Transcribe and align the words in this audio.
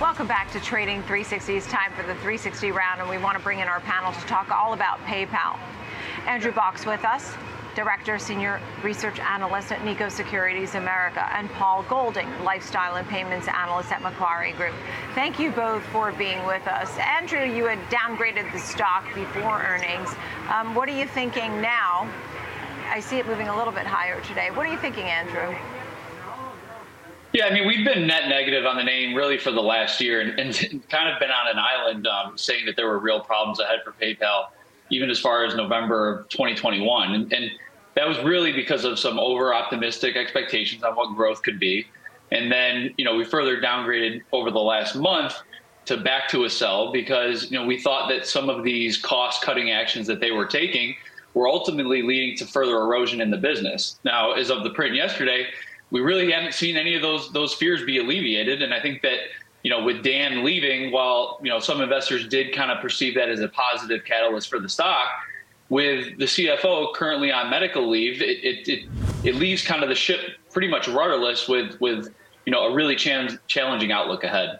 Welcome 0.00 0.26
back 0.26 0.50
to 0.50 0.60
Trading 0.60 1.02
360. 1.02 1.54
It's 1.54 1.68
time 1.68 1.92
for 1.92 2.02
the 2.02 2.14
360 2.14 2.72
round, 2.72 3.00
and 3.00 3.08
we 3.08 3.16
want 3.16 3.38
to 3.38 3.42
bring 3.44 3.60
in 3.60 3.68
our 3.68 3.78
panel 3.78 4.12
to 4.12 4.26
talk 4.26 4.50
all 4.50 4.72
about 4.72 4.98
PayPal. 5.02 5.56
Andrew 6.26 6.50
Bauch 6.50 6.84
with 6.84 7.04
us, 7.04 7.32
Director, 7.76 8.18
Senior 8.18 8.60
Research 8.82 9.20
Analyst 9.20 9.70
at 9.70 9.84
Nikko 9.84 10.08
Securities 10.08 10.74
America, 10.74 11.30
and 11.32 11.48
Paul 11.52 11.84
Golding, 11.84 12.28
Lifestyle 12.42 12.96
and 12.96 13.06
Payments 13.06 13.46
Analyst 13.46 13.92
at 13.92 14.02
Macquarie 14.02 14.50
Group. 14.54 14.74
Thank 15.14 15.38
you 15.38 15.52
both 15.52 15.84
for 15.84 16.10
being 16.10 16.44
with 16.44 16.66
us. 16.66 16.90
Andrew, 16.98 17.44
you 17.44 17.66
had 17.66 17.78
downgraded 17.88 18.52
the 18.52 18.58
stock 18.58 19.04
before 19.14 19.62
earnings. 19.62 20.12
Um, 20.52 20.74
what 20.74 20.88
are 20.88 20.98
you 20.98 21.06
thinking 21.06 21.60
now? 21.60 22.10
I 22.88 22.98
see 22.98 23.18
it 23.18 23.28
moving 23.28 23.46
a 23.46 23.56
little 23.56 23.72
bit 23.72 23.86
higher 23.86 24.20
today. 24.22 24.50
What 24.50 24.66
are 24.66 24.72
you 24.72 24.78
thinking, 24.78 25.04
Andrew? 25.04 25.54
Yeah, 27.34 27.46
I 27.46 27.52
mean, 27.52 27.66
we've 27.66 27.84
been 27.84 28.06
net 28.06 28.28
negative 28.28 28.64
on 28.64 28.76
the 28.76 28.84
name 28.84 29.12
really 29.12 29.38
for 29.38 29.50
the 29.50 29.60
last 29.60 30.00
year 30.00 30.20
and, 30.20 30.38
and 30.38 30.54
kind 30.88 31.12
of 31.12 31.18
been 31.18 31.32
on 31.32 31.50
an 31.50 31.58
island 31.58 32.06
um, 32.06 32.38
saying 32.38 32.64
that 32.66 32.76
there 32.76 32.86
were 32.86 33.00
real 33.00 33.20
problems 33.20 33.58
ahead 33.58 33.80
for 33.84 33.90
PayPal, 34.00 34.46
even 34.90 35.10
as 35.10 35.18
far 35.18 35.44
as 35.44 35.56
November 35.56 36.08
of 36.08 36.28
2021. 36.28 37.12
And, 37.12 37.32
and 37.32 37.50
that 37.96 38.06
was 38.06 38.20
really 38.20 38.52
because 38.52 38.84
of 38.84 39.00
some 39.00 39.18
over 39.18 39.52
optimistic 39.52 40.14
expectations 40.14 40.84
on 40.84 40.94
what 40.94 41.16
growth 41.16 41.42
could 41.42 41.58
be. 41.58 41.88
And 42.30 42.52
then, 42.52 42.94
you 42.96 43.04
know, 43.04 43.16
we 43.16 43.24
further 43.24 43.60
downgraded 43.60 44.22
over 44.30 44.52
the 44.52 44.60
last 44.60 44.94
month 44.94 45.34
to 45.86 45.96
back 45.96 46.28
to 46.28 46.44
a 46.44 46.50
sell 46.50 46.92
because, 46.92 47.50
you 47.50 47.58
know, 47.58 47.66
we 47.66 47.80
thought 47.80 48.08
that 48.10 48.28
some 48.28 48.48
of 48.48 48.62
these 48.62 48.96
cost 48.96 49.42
cutting 49.42 49.72
actions 49.72 50.06
that 50.06 50.20
they 50.20 50.30
were 50.30 50.46
taking 50.46 50.94
were 51.34 51.48
ultimately 51.48 52.00
leading 52.00 52.36
to 52.36 52.46
further 52.46 52.76
erosion 52.76 53.20
in 53.20 53.32
the 53.32 53.36
business. 53.36 53.98
Now, 54.04 54.34
as 54.34 54.50
of 54.50 54.62
the 54.62 54.70
print 54.70 54.94
yesterday, 54.94 55.48
we 55.94 56.00
really 56.00 56.32
haven't 56.32 56.54
seen 56.54 56.76
any 56.76 56.96
of 56.96 57.02
those 57.02 57.30
those 57.30 57.54
fears 57.54 57.84
be 57.84 57.98
alleviated. 57.98 58.62
And 58.62 58.74
I 58.74 58.80
think 58.80 59.00
that 59.02 59.18
you 59.62 59.70
know 59.70 59.84
with 59.84 60.02
Dan 60.02 60.44
leaving, 60.44 60.90
while 60.90 61.38
you 61.40 61.48
know 61.48 61.60
some 61.60 61.80
investors 61.80 62.26
did 62.26 62.52
kind 62.52 62.72
of 62.72 62.82
perceive 62.82 63.14
that 63.14 63.28
as 63.28 63.38
a 63.38 63.46
positive 63.48 64.04
catalyst 64.04 64.50
for 64.50 64.58
the 64.58 64.68
stock, 64.68 65.06
with 65.68 66.18
the 66.18 66.24
CFO 66.24 66.92
currently 66.94 67.30
on 67.30 67.48
medical 67.48 67.88
leave, 67.88 68.20
it 68.20 68.42
it 68.42 68.68
it, 68.68 68.88
it 69.22 69.34
leaves 69.36 69.62
kind 69.62 69.84
of 69.84 69.88
the 69.88 69.94
ship 69.94 70.18
pretty 70.50 70.66
much 70.66 70.88
rudderless 70.88 71.48
with 71.48 71.80
with 71.80 72.12
you 72.44 72.50
know 72.50 72.64
a 72.64 72.74
really 72.74 72.96
challenging 72.96 73.92
outlook 73.92 74.24
ahead. 74.24 74.58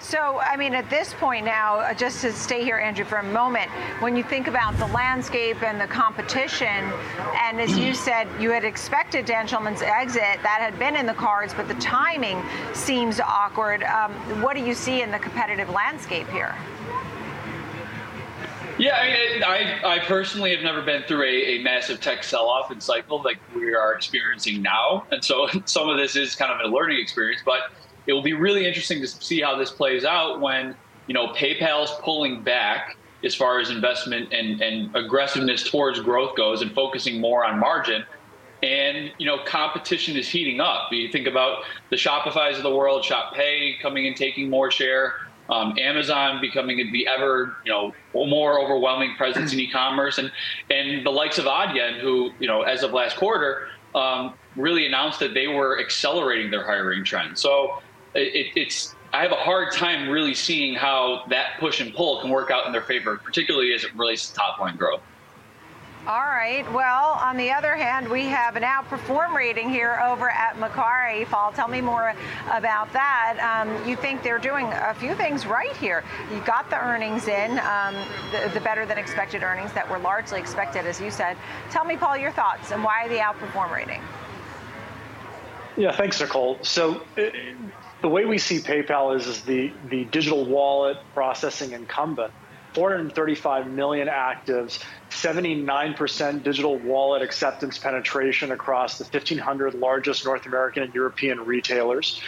So, 0.00 0.40
I 0.40 0.56
mean, 0.56 0.74
at 0.74 0.88
this 0.88 1.12
point 1.12 1.44
now, 1.44 1.80
uh, 1.80 1.92
just 1.92 2.22
to 2.22 2.32
stay 2.32 2.64
here, 2.64 2.78
Andrew, 2.78 3.04
for 3.04 3.18
a 3.18 3.22
moment, 3.22 3.70
when 4.00 4.16
you 4.16 4.24
think 4.24 4.48
about 4.48 4.76
the 4.78 4.86
landscape 4.86 5.62
and 5.62 5.78
the 5.78 5.86
competition, 5.86 6.90
and 7.36 7.60
as 7.60 7.78
you 7.78 7.92
said, 8.06 8.26
you 8.40 8.50
had 8.50 8.64
expected 8.64 9.26
Dan 9.26 9.46
Schulman's 9.46 9.82
exit, 9.82 10.40
that 10.42 10.58
had 10.60 10.78
been 10.78 10.96
in 10.96 11.04
the 11.04 11.14
cards, 11.14 11.52
but 11.52 11.68
the 11.68 11.74
timing 11.74 12.42
seems 12.72 13.20
awkward. 13.20 13.82
Um, 13.82 14.12
what 14.40 14.56
do 14.56 14.64
you 14.64 14.72
see 14.72 15.02
in 15.02 15.10
the 15.10 15.18
competitive 15.18 15.68
landscape 15.68 16.28
here? 16.28 16.56
Yeah, 18.78 18.96
I, 18.96 19.82
I, 19.84 19.96
I, 19.96 19.98
personally 20.06 20.54
have 20.54 20.64
never 20.64 20.80
been 20.80 21.02
through 21.02 21.24
a, 21.24 21.58
a 21.58 21.62
massive 21.62 22.00
tech 22.00 22.24
sell-off 22.24 22.70
and 22.70 22.82
cycle 22.82 23.20
like 23.22 23.38
we 23.54 23.74
are 23.74 23.92
experiencing 23.92 24.62
now, 24.62 25.04
and 25.10 25.22
so 25.22 25.46
some 25.66 25.90
of 25.90 25.98
this 25.98 26.16
is 26.16 26.34
kind 26.34 26.50
of 26.50 26.60
a 26.60 26.74
learning 26.74 26.98
experience. 26.98 27.42
But 27.44 27.72
it 28.06 28.12
will 28.12 28.22
be 28.22 28.32
really 28.32 28.66
interesting 28.66 29.00
to 29.00 29.06
see 29.06 29.40
how 29.40 29.56
this 29.56 29.70
plays 29.70 30.04
out 30.04 30.40
when 30.40 30.74
you 31.06 31.14
know 31.14 31.28
PayPal's 31.28 31.92
pulling 32.02 32.42
back 32.42 32.96
as 33.24 33.34
far 33.34 33.60
as 33.60 33.70
investment 33.70 34.32
and, 34.32 34.60
and 34.60 34.94
aggressiveness 34.96 35.68
towards 35.68 36.00
growth 36.00 36.36
goes 36.36 36.62
and 36.62 36.72
focusing 36.72 37.20
more 37.20 37.44
on 37.44 37.58
margin. 37.58 38.04
And 38.62 39.12
you 39.18 39.26
know, 39.26 39.38
competition 39.44 40.16
is 40.16 40.28
heating 40.28 40.60
up. 40.60 40.92
You 40.92 41.10
think 41.10 41.26
about 41.26 41.64
the 41.90 41.96
Shopify's 41.96 42.56
of 42.58 42.62
the 42.62 42.74
world, 42.74 43.04
Shop 43.04 43.34
Pay 43.34 43.76
coming 43.80 44.06
and 44.06 44.16
taking 44.16 44.50
more 44.50 44.70
share, 44.70 45.14
um, 45.48 45.76
Amazon 45.78 46.40
becoming 46.40 46.92
the 46.92 47.06
ever 47.06 47.56
you 47.64 47.72
know 47.72 47.94
more 48.14 48.60
overwhelming 48.60 49.14
presence 49.16 49.52
in 49.52 49.60
e-commerce, 49.60 50.18
and 50.18 50.30
and 50.70 51.04
the 51.04 51.10
likes 51.10 51.38
of 51.38 51.46
Adyen, 51.46 52.00
who 52.00 52.32
you 52.38 52.46
know 52.46 52.62
as 52.62 52.82
of 52.82 52.92
last 52.92 53.16
quarter 53.16 53.68
um, 53.94 54.34
really 54.56 54.86
announced 54.86 55.20
that 55.20 55.32
they 55.32 55.48
were 55.48 55.80
accelerating 55.80 56.50
their 56.50 56.64
hiring 56.64 57.02
trend. 57.02 57.38
So 57.38 57.82
it, 58.14 58.52
it's 58.56 58.94
I 59.12 59.22
have 59.22 59.32
a 59.32 59.36
hard 59.36 59.72
time 59.72 60.08
really 60.08 60.34
seeing 60.34 60.74
how 60.74 61.24
that 61.30 61.58
push 61.58 61.80
and 61.80 61.92
pull 61.92 62.20
can 62.20 62.30
work 62.30 62.50
out 62.50 62.66
in 62.66 62.72
their 62.72 62.82
favor, 62.82 63.16
particularly 63.16 63.74
as 63.74 63.82
it 63.82 63.94
relates 63.94 64.28
to 64.28 64.34
top 64.34 64.60
line 64.60 64.76
growth. 64.76 65.02
All 66.06 66.24
right. 66.24 66.64
Well, 66.72 67.18
on 67.20 67.36
the 67.36 67.50
other 67.50 67.76
hand, 67.76 68.08
we 68.08 68.24
have 68.24 68.56
an 68.56 68.62
outperform 68.62 69.34
rating 69.34 69.68
here 69.68 70.00
over 70.02 70.30
at 70.30 70.58
Macquarie. 70.58 71.26
Paul, 71.26 71.52
tell 71.52 71.68
me 71.68 71.82
more 71.82 72.14
about 72.50 72.90
that. 72.94 73.36
Um, 73.38 73.86
you 73.86 73.96
think 73.96 74.22
they're 74.22 74.38
doing 74.38 74.66
a 74.72 74.94
few 74.94 75.14
things 75.14 75.44
right 75.44 75.76
here. 75.76 76.02
You 76.32 76.40
got 76.46 76.70
the 76.70 76.82
earnings 76.82 77.28
in, 77.28 77.58
um, 77.58 77.94
the, 78.32 78.50
the, 78.54 78.60
better 78.60 78.86
than 78.86 78.96
expected 78.96 79.42
earnings 79.42 79.74
that 79.74 79.90
were 79.90 79.98
largely 79.98 80.40
expected, 80.40 80.86
as 80.86 80.98
you 81.00 81.10
said. 81.10 81.36
Tell 81.70 81.84
me, 81.84 81.98
Paul, 81.98 82.16
your 82.16 82.32
thoughts 82.32 82.70
and 82.72 82.82
why 82.82 83.06
the 83.08 83.16
outperform 83.16 83.70
rating. 83.70 84.00
Yeah, 85.76 85.92
thanks, 85.92 86.20
Nicole. 86.20 86.58
So, 86.62 87.02
uh, 87.16 87.22
the 88.02 88.08
way 88.08 88.24
we 88.24 88.38
see 88.38 88.58
PayPal 88.58 89.16
is, 89.16 89.26
is 89.26 89.42
the, 89.42 89.72
the 89.88 90.04
digital 90.04 90.44
wallet 90.44 90.96
processing 91.14 91.72
incumbent. 91.72 92.32
435 92.74 93.66
million 93.66 94.08
actives, 94.08 94.82
79% 95.10 96.42
digital 96.44 96.78
wallet 96.78 97.20
acceptance 97.22 97.78
penetration 97.78 98.52
across 98.52 98.98
the 98.98 99.04
1,500 99.04 99.74
largest 99.74 100.24
North 100.24 100.46
American 100.46 100.84
and 100.84 100.94
European 100.94 101.40
retailers. 101.40 102.20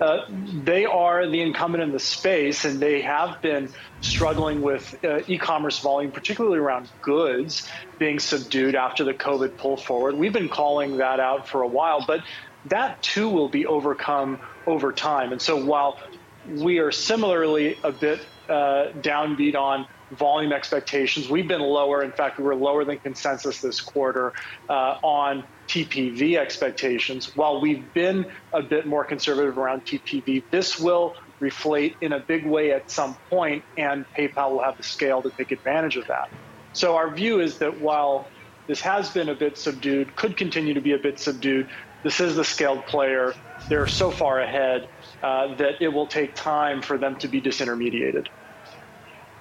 Uh, 0.00 0.22
they 0.64 0.86
are 0.86 1.26
the 1.26 1.42
incumbent 1.42 1.82
in 1.82 1.92
the 1.92 1.98
space, 1.98 2.64
and 2.64 2.80
they 2.80 3.02
have 3.02 3.42
been 3.42 3.68
struggling 4.00 4.62
with 4.62 4.98
uh, 5.04 5.20
e 5.26 5.36
commerce 5.36 5.80
volume, 5.80 6.10
particularly 6.10 6.58
around 6.58 6.88
goods, 7.02 7.68
being 7.98 8.18
subdued 8.18 8.74
after 8.74 9.04
the 9.04 9.12
COVID 9.12 9.58
pull 9.58 9.76
forward. 9.76 10.14
We've 10.14 10.32
been 10.32 10.48
calling 10.48 10.96
that 10.96 11.20
out 11.20 11.46
for 11.46 11.60
a 11.60 11.68
while, 11.68 12.02
but 12.06 12.22
that 12.64 13.02
too 13.02 13.28
will 13.28 13.48
be 13.48 13.66
overcome 13.66 14.40
over 14.66 14.92
time. 14.92 15.32
And 15.32 15.40
so 15.40 15.64
while 15.64 15.98
we 16.44 16.78
are 16.78 16.92
similarly 16.92 17.78
a 17.82 17.92
bit 17.92 18.20
uh, 18.48 18.92
downbeat 19.00 19.54
on 19.54 19.86
volume 20.12 20.52
expectations, 20.52 21.28
we've 21.28 21.48
been 21.48 21.60
lower. 21.60 22.02
In 22.02 22.12
fact, 22.12 22.38
we 22.38 22.44
were 22.44 22.56
lower 22.56 22.84
than 22.84 22.98
consensus 22.98 23.60
this 23.60 23.80
quarter 23.80 24.32
uh, 24.68 24.96
on 25.02 25.44
TPV 25.68 26.36
expectations. 26.36 27.30
While 27.34 27.60
we've 27.60 27.92
been 27.94 28.26
a 28.52 28.62
bit 28.62 28.86
more 28.86 29.04
conservative 29.04 29.56
around 29.56 29.84
TPV, 29.84 30.44
this 30.50 30.78
will 30.78 31.14
reflate 31.40 31.96
in 32.00 32.12
a 32.12 32.20
big 32.26 32.44
way 32.44 32.72
at 32.72 32.90
some 32.90 33.16
point, 33.30 33.64
and 33.76 34.04
PayPal 34.18 34.50
will 34.50 34.62
have 34.62 34.76
the 34.76 34.82
scale 34.82 35.22
to 35.22 35.30
take 35.38 35.52
advantage 35.52 35.96
of 35.96 36.06
that. 36.08 36.28
So 36.72 36.96
our 36.96 37.14
view 37.14 37.40
is 37.40 37.58
that 37.58 37.80
while 37.80 38.32
this 38.66 38.80
has 38.82 39.10
been 39.10 39.28
a 39.28 39.34
bit 39.34 39.58
subdued, 39.58 40.14
could 40.16 40.36
continue 40.36 40.74
to 40.74 40.80
be 40.80 40.92
a 40.92 40.98
bit 40.98 41.18
subdued, 41.18 41.70
this 42.02 42.20
is 42.20 42.36
the 42.36 42.44
scaled 42.44 42.84
player. 42.86 43.34
They're 43.68 43.86
so 43.86 44.10
far 44.10 44.40
ahead 44.40 44.88
uh, 45.22 45.54
that 45.56 45.80
it 45.82 45.88
will 45.88 46.06
take 46.06 46.34
time 46.34 46.80
for 46.82 46.98
them 46.98 47.16
to 47.16 47.28
be 47.28 47.40
disintermediated. 47.40 48.28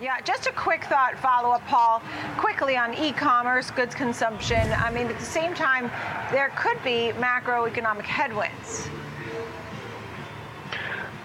Yeah, 0.02 0.22
just 0.22 0.48
a 0.48 0.54
quick 0.54 0.86
thought 0.86 1.20
follow 1.20 1.50
up, 1.50 1.66
Paul, 1.68 2.02
quickly 2.38 2.78
on 2.78 2.94
e 2.94 3.12
commerce, 3.12 3.70
goods 3.70 3.94
consumption. 3.94 4.72
I 4.72 4.92
mean, 4.92 5.08
at 5.08 5.20
the 5.20 5.26
same 5.26 5.54
time, 5.54 5.92
there 6.32 6.54
could 6.56 6.82
be 6.84 7.12
macroeconomic 7.18 8.04
headwinds. 8.04 8.90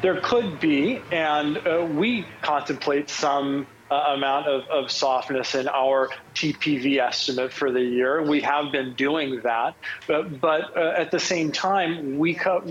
There 0.02 0.20
could 0.20 0.58
be, 0.58 1.00
and 1.12 1.58
uh, 1.58 1.86
we 1.88 2.26
contemplate 2.42 3.08
some 3.08 3.66
uh, 3.90 4.14
amount 4.14 4.46
of, 4.46 4.62
of 4.70 4.90
softness 4.90 5.54
in 5.54 5.68
our 5.68 6.08
TPV 6.34 6.98
estimate 6.98 7.52
for 7.52 7.70
the 7.70 7.80
year. 7.80 8.22
We 8.22 8.40
have 8.40 8.72
been 8.72 8.94
doing 8.94 9.40
that, 9.44 9.74
but, 10.08 10.40
but 10.40 10.76
uh, 10.76 10.94
at 10.96 11.10
the 11.10 11.20
same 11.20 11.52
time, 11.52 12.18
we, 12.18 12.34
co- 12.34 12.62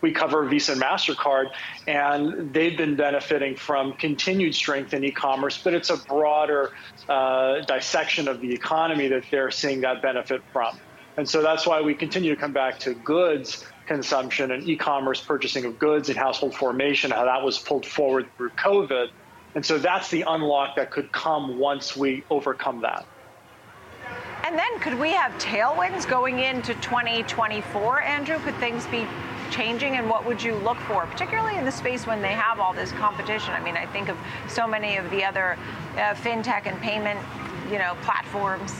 we 0.00 0.12
cover 0.12 0.46
Visa 0.46 0.72
and 0.72 0.80
MasterCard, 0.80 1.46
and 1.86 2.52
they've 2.52 2.76
been 2.76 2.96
benefiting 2.96 3.56
from 3.56 3.92
continued 3.94 4.54
strength 4.54 4.94
in 4.94 5.04
e 5.04 5.12
commerce, 5.12 5.60
but 5.62 5.74
it's 5.74 5.90
a 5.90 5.96
broader 6.08 6.70
uh, 7.08 7.60
dissection 7.60 8.28
of 8.28 8.40
the 8.40 8.52
economy 8.52 9.08
that 9.08 9.24
they're 9.30 9.50
seeing 9.50 9.82
that 9.82 10.02
benefit 10.02 10.42
from. 10.52 10.78
And 11.16 11.28
so 11.28 11.42
that's 11.42 11.66
why 11.66 11.82
we 11.82 11.94
continue 11.94 12.34
to 12.34 12.40
come 12.40 12.52
back 12.52 12.78
to 12.80 12.94
goods 12.94 13.64
consumption 13.86 14.50
and 14.50 14.66
e 14.66 14.76
commerce 14.76 15.20
purchasing 15.20 15.64
of 15.64 15.78
goods 15.78 16.08
and 16.08 16.16
household 16.16 16.54
formation, 16.54 17.10
how 17.10 17.24
that 17.26 17.42
was 17.42 17.58
pulled 17.58 17.84
forward 17.84 18.30
through 18.36 18.50
COVID. 18.50 19.08
And 19.54 19.64
so 19.64 19.78
that's 19.78 20.10
the 20.10 20.24
unlock 20.26 20.76
that 20.76 20.90
could 20.90 21.12
come 21.12 21.58
once 21.58 21.96
we 21.96 22.24
overcome 22.30 22.80
that. 22.82 23.06
And 24.44 24.58
then 24.58 24.78
could 24.80 24.98
we 24.98 25.10
have 25.10 25.32
tailwinds 25.32 26.08
going 26.08 26.40
into 26.40 26.74
2024, 26.74 28.02
Andrew? 28.02 28.38
Could 28.40 28.56
things 28.56 28.86
be 28.86 29.06
changing 29.50 29.96
and 29.96 30.08
what 30.08 30.26
would 30.26 30.42
you 30.42 30.54
look 30.56 30.78
for, 30.78 31.06
particularly 31.06 31.58
in 31.58 31.64
the 31.64 31.70
space 31.70 32.06
when 32.06 32.22
they 32.22 32.32
have 32.32 32.58
all 32.58 32.72
this 32.72 32.90
competition? 32.92 33.52
I 33.52 33.62
mean, 33.62 33.76
I 33.76 33.86
think 33.86 34.08
of 34.08 34.16
so 34.48 34.66
many 34.66 34.96
of 34.96 35.08
the 35.10 35.22
other 35.24 35.56
uh, 35.96 36.14
fintech 36.14 36.66
and 36.66 36.80
payment, 36.80 37.20
you 37.70 37.78
know, 37.78 37.96
platforms. 38.02 38.72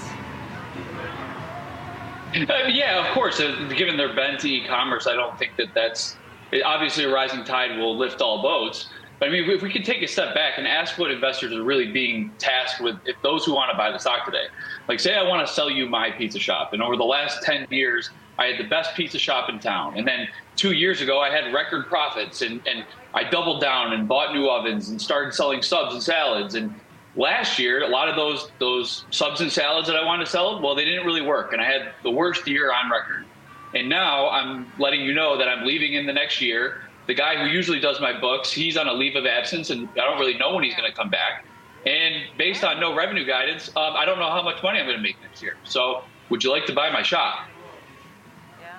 Uh, 2.35 2.67
yeah, 2.69 3.07
of 3.07 3.13
course. 3.15 3.39
Uh, 3.39 3.71
given 3.77 3.97
their 3.97 4.15
bent 4.15 4.41
to 4.41 4.49
e-commerce, 4.49 5.07
I 5.07 5.15
don't 5.15 5.39
think 5.39 5.57
that 5.59 5.69
that's 5.75 6.17
obviously 6.65 7.05
a 7.05 7.13
rising 7.13 7.45
tide 7.45 7.79
will 7.79 7.97
lift 7.97 8.21
all 8.21 8.43
boats. 8.43 8.89
But 9.23 9.29
I 9.29 9.33
mean, 9.35 9.49
if 9.49 9.63
we 9.63 9.71
could 9.71 9.85
take 9.85 10.03
a 10.03 10.09
step 10.09 10.35
back 10.35 10.59
and 10.59 10.67
ask 10.67 10.99
what 10.99 11.13
investors 11.13 11.53
are 11.53 11.63
really 11.63 11.93
being 11.93 12.33
tasked 12.41 12.81
with, 12.81 12.97
if 13.07 13.15
those 13.23 13.45
who 13.45 13.55
want 13.55 13.71
to 13.71 13.77
buy 13.77 13.93
the 13.93 13.99
stock 13.99 14.25
today, 14.25 14.47
like 14.89 14.99
say 14.99 15.15
I 15.15 15.23
want 15.23 15.47
to 15.47 15.55
sell 15.55 15.71
you 15.71 15.89
my 15.89 16.11
pizza 16.11 16.41
shop, 16.41 16.73
and 16.73 16.83
over 16.83 16.97
the 16.97 17.05
last 17.05 17.41
10 17.45 17.69
years, 17.71 18.11
I 18.37 18.47
had 18.47 18.59
the 18.59 18.69
best 18.69 18.97
pizza 18.97 19.21
shop 19.21 19.49
in 19.49 19.61
town. 19.61 19.97
And 19.97 20.09
then 20.09 20.27
two 20.57 20.73
years 20.73 21.03
ago, 21.03 21.21
I 21.21 21.31
had 21.31 21.55
record 21.55 21.87
profits, 21.87 22.43
and, 22.43 22.67
and 22.67 22.85
I 23.15 23.23
doubled 23.23 23.61
down 23.61 23.93
and 23.93 24.09
bought 24.09 24.35
new 24.35 24.49
ovens 24.49 24.89
and 24.89 25.01
started 25.01 25.33
selling 25.35 25.63
subs 25.63 25.95
and 25.95 26.03
salads. 26.03 26.57
And 26.57 26.75
last 27.15 27.61
year, 27.61 27.85
a 27.85 27.89
lot 27.89 28.09
of 28.09 28.17
those 28.17 28.51
those 28.59 29.05
subs 29.11 29.41
and 29.41 29.53
salads 29.53 29.87
that 29.87 29.95
I 29.95 30.05
wanted 30.05 30.25
to 30.25 30.33
sell, 30.33 30.61
well, 30.61 30.75
they 30.75 30.85
didn't 30.85 31.07
really 31.07 31.23
work, 31.23 31.53
and 31.53 31.63
I 31.63 31.71
had 31.71 31.93
the 32.03 32.11
worst 32.11 32.49
year 32.49 32.73
on 32.73 32.91
record. 32.91 33.25
And 33.73 33.89
now 33.89 34.31
I'm 34.31 34.67
letting 34.81 35.03
you 35.03 35.15
know 35.15 35.39
that 35.39 35.47
I'm 35.47 35.65
leaving 35.65 35.95
in 35.95 36.07
the 36.07 36.13
next 36.13 36.41
year. 36.41 36.83
The 37.07 37.15
guy 37.15 37.37
who 37.37 37.47
usually 37.47 37.81
does 37.81 38.01
my 38.01 38.19
books, 38.19 38.53
he's 38.53 38.77
on 38.77 38.87
a 38.89 38.93
leave 38.93 39.17
of 39.17 39.27
absence, 39.27 39.71
and 39.71 39.89
I 39.91 40.05
don't 40.05 40.19
really 40.19 40.39
know 40.39 40.55
when 40.55 40.65
he's 40.65 40.75
going 40.75 40.91
to 40.91 40.97
come 40.97 41.11
back. 41.11 41.45
And 41.85 42.25
based 42.39 42.63
on 42.63 42.79
no 42.79 42.95
revenue 42.95 43.27
guidance, 43.27 43.69
um, 43.71 43.95
I 43.97 44.05
don't 44.05 44.19
know 44.19 44.31
how 44.31 44.43
much 44.43 44.63
money 44.63 44.79
I'm 44.79 44.87
going 44.87 44.97
to 44.97 45.03
make 45.03 45.21
next 45.21 45.43
year. 45.43 45.57
So, 45.65 46.05
would 46.31 46.45
you 46.45 46.51
like 46.51 46.65
to 46.67 46.73
buy 46.73 46.91
my 46.91 47.03
shop? 47.03 47.49
Yeah, 48.61 48.79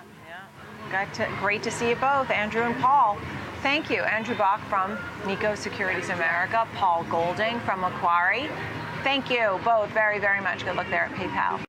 yeah. 0.89 1.05
To, 1.05 1.27
great 1.39 1.63
to 1.63 1.71
see 1.71 1.89
you 1.89 1.95
both, 1.95 2.29
Andrew 2.29 2.63
and 2.63 2.79
Paul. 2.81 3.17
Thank 3.61 3.89
you, 3.89 4.01
Andrew 4.03 4.35
Bauch 4.35 4.61
from 4.69 4.97
Nikko 5.27 5.55
Securities 5.55 6.09
America, 6.09 6.67
Paul 6.75 7.03
Golding 7.09 7.59
from 7.61 7.81
Macquarie. 7.81 8.49
Thank 9.03 9.29
you 9.29 9.59
both 9.65 9.89
very, 9.91 10.19
very 10.19 10.39
much. 10.39 10.63
Good 10.63 10.77
luck 10.77 10.87
there 10.89 11.03
at 11.03 11.11
PayPal. 11.11 11.63